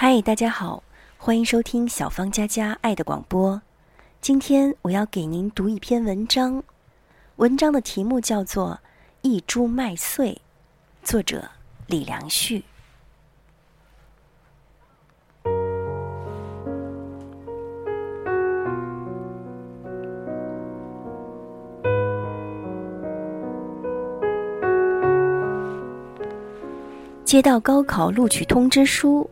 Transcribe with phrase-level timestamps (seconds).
[0.00, 0.84] 嗨，大家好，
[1.16, 3.60] 欢迎收听小芳佳佳爱的广播。
[4.20, 6.62] 今天我要给您读一篇文章，
[7.34, 8.78] 文章的题目叫做
[9.22, 10.30] 《一株麦穗》，
[11.02, 11.48] 作者
[11.88, 12.62] 李良旭。
[27.24, 29.28] 接到高考录取通知书。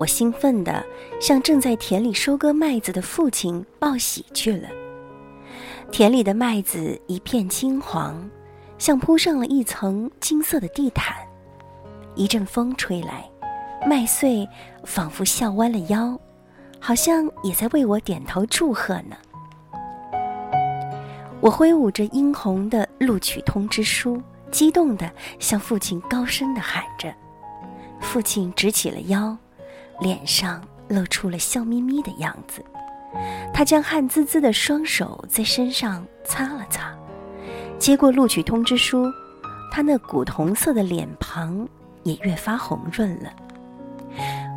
[0.00, 0.82] 我兴奋地
[1.20, 4.66] 向正在田里收割麦子的父亲报喜去了。
[5.92, 8.26] 田里的麦子一片金黄，
[8.78, 11.14] 像铺上了一层金色的地毯。
[12.14, 13.30] 一阵风吹来，
[13.86, 14.48] 麦穗
[14.84, 16.18] 仿佛笑弯了腰，
[16.78, 19.14] 好像也在为我点头祝贺呢。
[21.42, 27.14] 我挥舞着殷红的录取通知书，激动地向父亲高声地喊着。
[28.00, 29.36] 父亲直起了腰。
[30.00, 32.64] 脸上露出了笑眯眯的样子，
[33.52, 36.94] 他将汗滋滋的双手在身上擦了擦，
[37.78, 39.12] 接过录取通知书，
[39.70, 41.68] 他那古铜色的脸庞
[42.02, 43.30] 也越发红润了。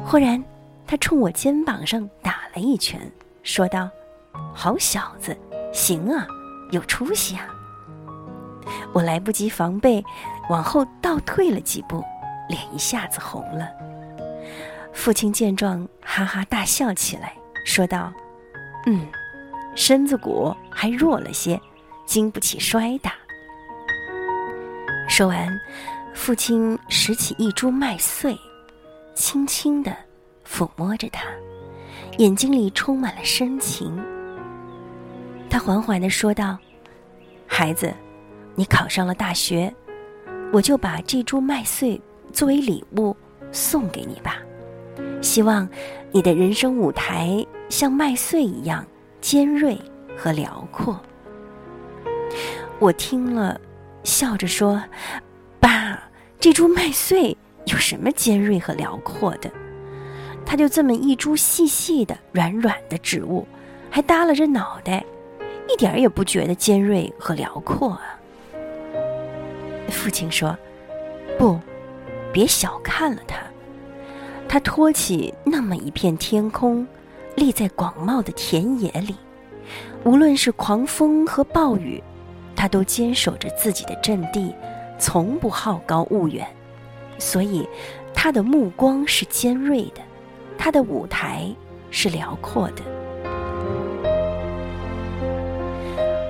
[0.06, 0.44] 忽然，
[0.88, 3.00] 他冲我肩膀上打了一拳，
[3.44, 3.90] 说道
[4.54, 5.38] ：“好小子，
[5.72, 6.26] 行啊，
[6.72, 7.48] 有出息啊！”
[8.94, 10.04] 我来不及防备，
[10.50, 12.04] 往后倒退了几步，
[12.50, 13.70] 脸一下子红了。
[14.94, 18.14] 父亲见状，哈哈大笑起来，说道
[18.86, 19.06] ：“嗯，
[19.76, 21.60] 身子骨还弱了些，
[22.06, 23.14] 经不起摔打。”
[25.10, 25.60] 说完，
[26.14, 28.38] 父亲拾起一株麦穗，
[29.14, 29.94] 轻轻地
[30.48, 31.26] 抚摸着它，
[32.20, 34.02] 眼睛里充满了深情。
[35.50, 36.58] 他缓缓地说道
[37.46, 37.94] ：“孩子，
[38.56, 39.74] 你考上了大学，
[40.54, 42.00] 我就把这株麦穗
[42.32, 43.16] 作为礼物
[43.52, 44.38] 送给你吧。”
[45.24, 45.68] 希望
[46.12, 48.86] 你的人生舞台像麦穗一样
[49.22, 49.80] 尖锐
[50.18, 51.00] 和辽阔。
[52.78, 53.60] 我听了，
[54.04, 54.84] 笑着说
[55.62, 55.98] ：“爸，
[56.40, 57.36] 这株麦穗
[57.66, 59.50] 有什么尖锐和辽阔的？
[60.46, 63.48] 它就这么一株细细的、软软的植物，
[63.90, 65.06] 还耷拉着脑袋，
[65.70, 68.20] 一点也不觉得尖锐和辽阔啊。”
[69.90, 70.56] 父亲说
[71.40, 71.58] ：“不，
[72.34, 73.38] 别小看了它。”
[74.54, 76.86] 他托起那么一片天空，
[77.36, 79.16] 立在广袤的田野里，
[80.04, 82.00] 无论是狂风和暴雨，
[82.56, 84.54] 他都坚守着自己的阵地，
[85.00, 86.48] 从不好高骛远。
[87.18, 87.68] 所以，
[88.14, 90.02] 他的目光是尖锐的，
[90.56, 91.52] 他的舞台
[91.90, 92.84] 是辽阔的。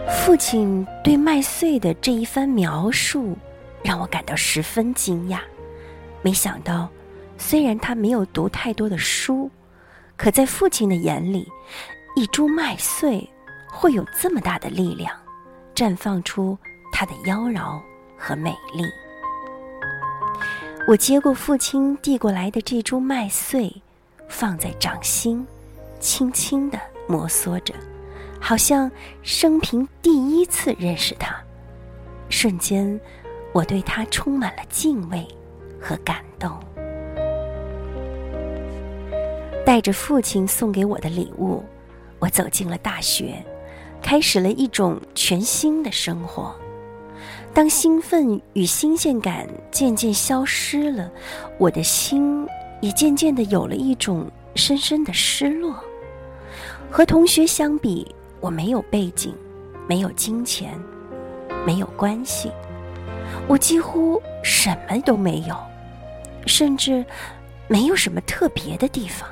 [0.08, 3.38] 父亲对麦穗的这一番描述，
[3.84, 5.40] 让我感到十分惊讶。
[6.22, 6.88] 没想到。
[7.38, 9.50] 虽然他没有读太多的书，
[10.16, 11.48] 可在父亲的眼里，
[12.16, 13.30] 一株麦穗
[13.70, 15.14] 会有这么大的力量，
[15.76, 16.58] 绽放出
[16.92, 17.82] 它的妖娆
[18.18, 18.86] 和美丽。
[20.88, 23.74] 我接过父亲递过来的这株麦穗，
[24.28, 25.46] 放在掌心，
[26.00, 27.74] 轻轻地摩挲着，
[28.40, 28.90] 好像
[29.22, 31.36] 生平第一次认识它。
[32.30, 33.00] 瞬间，
[33.54, 35.28] 我对它充满了敬畏
[35.80, 36.63] 和感动。
[39.74, 41.64] 带着父亲送给我的礼物，
[42.20, 43.44] 我走进了大学，
[44.04, 46.54] 开始了一种全新的生活。
[47.56, 51.12] 当兴奋与新鲜感渐渐消失了，
[51.58, 52.48] 我的心
[52.82, 55.76] 也渐渐的有了一种深深的失落。
[56.92, 59.34] 和同学相比，我没有背景，
[59.90, 60.80] 没有金钱，
[61.66, 62.52] 没有关系，
[63.48, 65.56] 我几乎什么都没有，
[66.46, 67.04] 甚至
[67.68, 69.28] 没有什么特别的地方。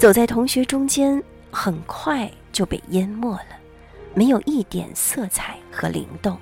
[0.00, 3.48] 走在同学中间，很快就被淹没了，
[4.14, 6.38] 没有一点色彩和灵动。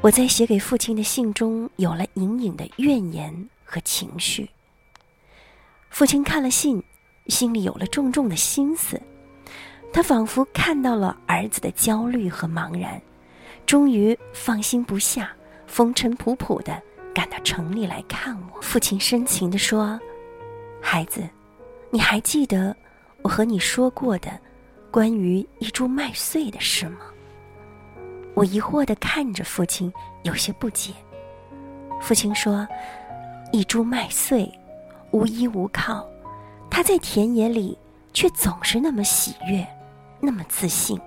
[0.00, 3.32] 我在写给父亲的信中有了隐隐的怨言
[3.64, 4.50] 和情绪。
[5.90, 6.82] 父亲看了信，
[7.28, 9.00] 心里有了重重的心思，
[9.92, 13.00] 他仿佛看到了儿子的焦虑和茫然，
[13.64, 15.30] 终于放心不下，
[15.68, 16.82] 风尘仆仆的
[17.14, 18.60] 赶到城里来看我。
[18.60, 20.00] 父亲深情地说
[20.82, 21.22] ：“孩子。”
[21.94, 22.74] 你还记得
[23.20, 24.30] 我和你说过的
[24.90, 27.00] 关于一株麦穗的事吗？
[28.32, 29.92] 我疑惑的看着父亲，
[30.22, 30.94] 有些不解。
[32.00, 32.66] 父亲说
[33.52, 34.50] ：“一株麦穗，
[35.10, 36.08] 无依无靠，
[36.70, 37.76] 它在田野里
[38.14, 39.66] 却总是那么喜悦，
[40.18, 40.98] 那么自信。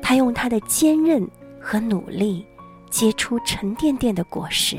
[0.00, 1.28] 它用它的坚韧
[1.60, 2.46] 和努力
[2.88, 4.78] 结出沉甸甸的果实。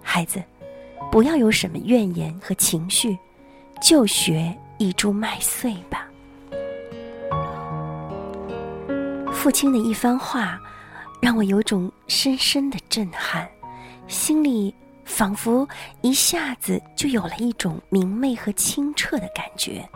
[0.00, 0.40] 孩子，
[1.10, 3.18] 不要有什么怨言和情绪，
[3.80, 6.06] 就学一株麦穗吧。
[9.32, 10.58] 父亲的一番话，
[11.20, 13.48] 让我有种深深的震撼，
[14.08, 14.74] 心里
[15.04, 15.68] 仿佛
[16.00, 19.88] 一下子就有了一种明媚和清澈的感觉。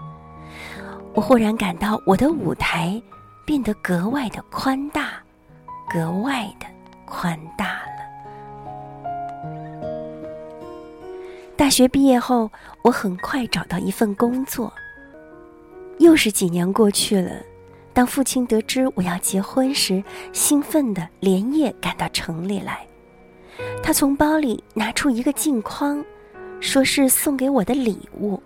[1.15, 3.03] 我忽然感到我的舞台
[3.45, 5.15] 变得格外的宽大，
[5.93, 6.67] 格外的
[7.05, 7.80] 宽大
[11.61, 14.73] 大学毕业后，我很快找到一份工作。
[15.99, 17.33] 又是几年过去了，
[17.93, 20.03] 当父亲得知我要结婚时，
[20.33, 22.87] 兴奋的连夜赶到城里来。
[23.83, 26.03] 他从包里拿出一个镜框，
[26.61, 28.43] 说是送给我的礼物。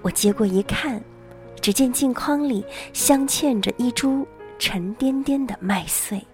[0.00, 1.02] 我接过一看。
[1.60, 4.24] 只见镜框里镶嵌着一株
[4.60, 6.24] 沉甸甸的麦穗，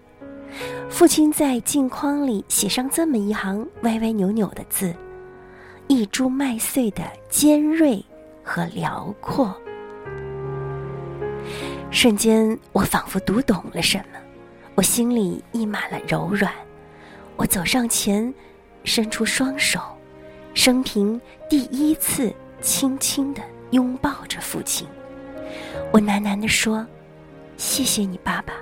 [0.90, 4.94] 父亲在镜框里写上这么一行歪歪扭扭的字
[5.86, 8.02] ：“一株麦穗的尖锐
[8.42, 9.54] 和辽阔。”
[11.90, 14.19] 瞬间，我仿佛读懂了什么，
[14.75, 16.52] 我心里溢满了柔软。
[17.36, 18.32] 我走上前，
[18.82, 19.81] 伸出双手，
[20.54, 23.40] 生平第一次轻轻地
[23.70, 24.86] 拥抱着父亲。
[25.92, 26.84] 我喃喃地说
[27.56, 28.54] ：“谢谢你，爸爸，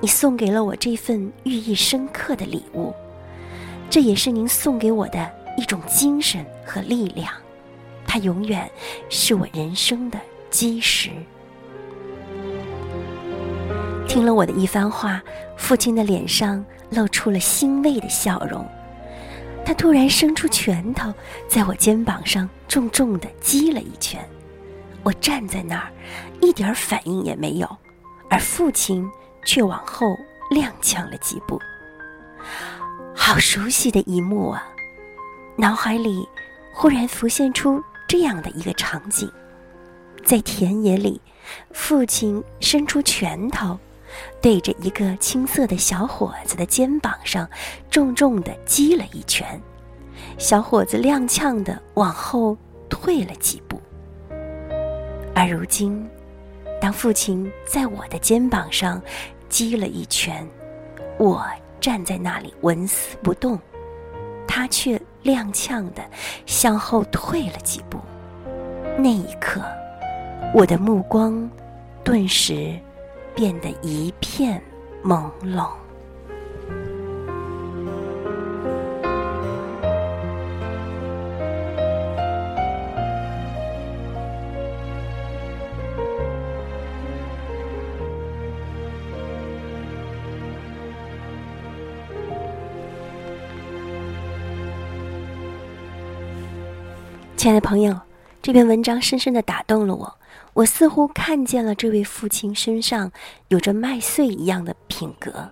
[0.00, 2.92] 你送给了我这份寓意深刻的礼物，
[3.88, 7.32] 这也是您送给我的一种精神和力量，
[8.06, 8.70] 它永远
[9.08, 10.18] 是我人生的
[10.50, 11.10] 基石。”
[14.08, 15.22] 听了我的一番话，
[15.56, 18.64] 父亲的脸上露出了欣慰的笑容，
[19.64, 21.12] 他突然伸出拳头，
[21.48, 24.26] 在我肩膀上重重的击了一拳。
[25.02, 25.92] 我站在那儿，
[26.40, 27.68] 一点反应也没有，
[28.30, 29.06] 而父亲
[29.44, 30.06] 却往后
[30.50, 31.60] 踉跄了几步。
[33.14, 34.66] 好熟悉的一幕啊！
[35.58, 36.28] 脑海里
[36.70, 39.30] 忽然浮现出这样的一个场景：
[40.22, 41.18] 在田野里，
[41.72, 43.78] 父亲伸出拳头，
[44.42, 47.48] 对着一个青涩的小伙子的肩膀上
[47.90, 49.58] 重重的击了一拳，
[50.36, 52.54] 小伙子踉跄的往后
[52.90, 53.80] 退了几步。
[55.34, 56.06] 而如今，
[56.78, 59.00] 当父亲在我的肩膀上
[59.48, 60.46] 击了一拳，
[61.18, 61.42] 我
[61.80, 63.58] 站在那里纹丝不动，
[64.46, 66.02] 他却踉跄的
[66.46, 67.98] 向后退了几步。
[68.96, 69.60] 那一刻，
[70.54, 71.50] 我的目光
[72.04, 72.78] 顿时
[73.34, 74.62] 变得一片
[75.04, 75.68] 朦胧。
[97.46, 97.96] 亲爱的朋友，
[98.42, 100.12] 这篇文章深深的打动了我。
[100.52, 103.08] 我似乎看见了这位父亲身上
[103.46, 105.48] 有着麦穗一样的品格。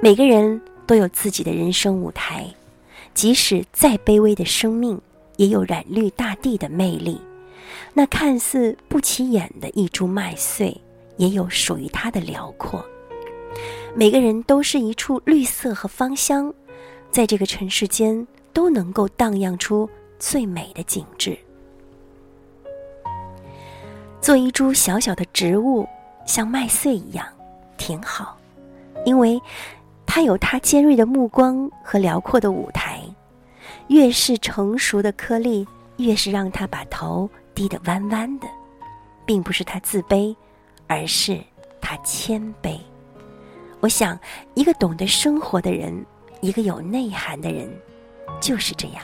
[0.00, 2.46] 每个人都有自己的人生舞台，
[3.14, 4.96] 即使再卑微的生命，
[5.38, 7.20] 也有染绿大地的魅力。
[7.92, 10.80] 那看似不起眼的一株麦穗，
[11.16, 12.80] 也有属于它的辽阔。
[13.96, 16.54] 每个人都是一处绿色和芳香，
[17.10, 19.90] 在这个尘世间都能够荡漾出。
[20.22, 21.36] 最美的景致。
[24.20, 25.84] 做一株小小的植物，
[26.24, 27.26] 像麦穗一样，
[27.76, 28.38] 挺好，
[29.04, 29.40] 因为
[30.06, 33.00] 它有它尖锐的目光和辽阔的舞台。
[33.88, 38.46] 越是成熟的颗粒，越是让它把头低得弯弯的，
[39.26, 40.34] 并不是它自卑，
[40.86, 41.36] 而是
[41.80, 42.78] 它谦卑。
[43.80, 44.16] 我想，
[44.54, 46.06] 一个懂得生活的人，
[46.40, 47.68] 一个有内涵的人，
[48.40, 49.02] 就是这样。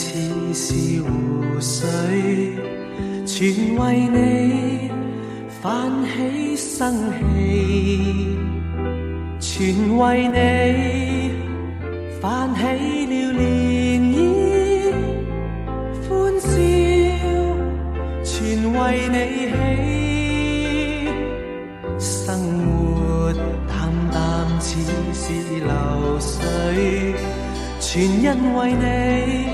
[0.00, 0.08] 似
[0.54, 1.10] 是湖
[1.60, 1.86] 水，
[3.26, 4.90] 全为你
[5.60, 8.38] 泛起生气，
[9.38, 9.54] 全
[9.98, 10.38] 为你
[12.18, 13.38] 泛起了涟
[14.16, 14.18] 漪，
[16.08, 16.08] 欢
[16.40, 16.48] 笑，
[18.24, 18.32] 全
[18.72, 18.80] 为
[19.12, 19.16] 你
[19.52, 19.52] 起，
[21.98, 22.24] 生
[22.64, 23.34] 活
[23.68, 23.70] 淡
[24.10, 24.16] 淡
[24.60, 24.66] 似
[25.12, 25.22] 是
[25.60, 25.70] 流
[26.18, 26.32] 水。
[27.82, 27.90] 全
[28.22, 29.49] 因为你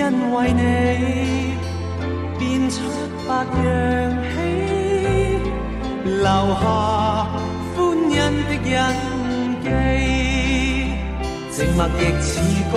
[0.00, 0.62] 因为你
[2.38, 2.40] 变
[2.70, 2.74] 出
[3.28, 3.30] 百
[3.62, 3.62] 样
[4.32, 4.34] 喜，
[6.04, 6.64] 留下
[7.76, 7.78] 欢
[8.08, 8.14] 欣
[8.48, 8.68] 的印
[9.62, 9.66] 记。
[11.50, 12.30] 静默亦似
[12.72, 12.74] 歌，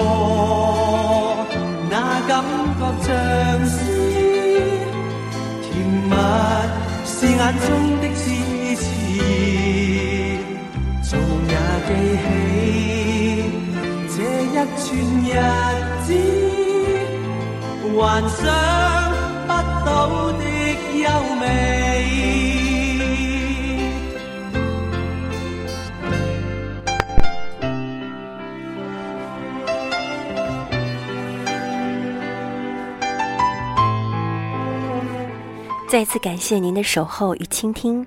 [1.89, 1.93] 那
[2.27, 2.29] 感
[2.77, 3.07] 觉像
[3.65, 3.73] 诗，
[5.61, 5.65] 甜
[6.09, 6.11] 蜜
[7.05, 7.65] 是眼中
[8.01, 8.21] 的痴
[8.75, 8.85] 痴。
[11.01, 11.51] 做梦也
[11.87, 11.89] 记
[12.21, 12.25] 起
[14.09, 14.85] 这一串
[15.23, 15.31] 日
[16.05, 16.07] 子，
[17.95, 18.47] 幻想
[19.47, 19.53] 不
[19.85, 20.43] 到的
[20.97, 22.42] 优美。
[35.93, 38.03] 再次感谢您的守候与倾听，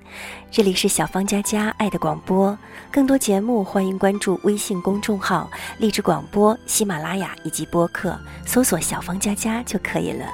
[0.51, 2.57] 这里是小芳佳佳爱的广播。
[2.91, 10.25] 更多节目，欢迎关注微信公众号“励志广播”、喜马拉雅以及播客，搜索“小芳佳佳”就可以了。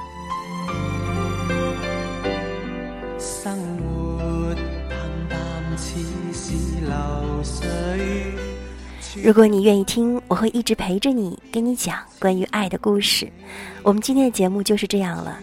[9.22, 13.30] 如果你愿意听，我会一直陪着你，跟你讲关于爱的故事。
[13.84, 15.38] 我们今天的节目就是这样了。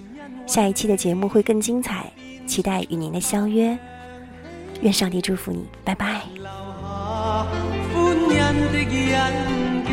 [0.51, 2.11] 下一期的节目会更精彩，
[2.45, 3.79] 期待与您的相约。
[4.81, 6.23] 愿上帝祝福你，拜拜。
[7.93, 8.37] 欢欣
[8.73, 8.91] 的印
[9.85, 9.89] 记，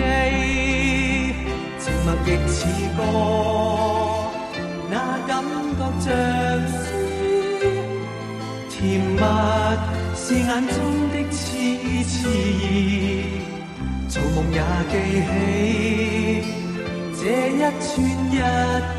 [1.78, 3.00] 沉默亦似歌，
[4.90, 4.92] 那
[5.28, 6.10] 感觉像
[6.66, 6.74] 诗，
[8.68, 9.22] 甜蜜
[10.16, 10.76] 是眼中
[11.12, 11.46] 的痴
[12.02, 12.18] 痴，
[14.08, 14.58] 做梦也
[14.90, 15.30] 记起
[17.14, 17.22] 这
[17.52, 17.86] 一串
[18.32, 18.97] 日。